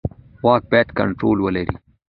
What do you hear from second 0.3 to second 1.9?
واک باید کنټرول ولري